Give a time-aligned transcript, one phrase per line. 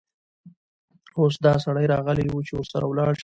[1.19, 3.19] اوس دا سړى راغلى وو، چې ورسره ولاړه شې.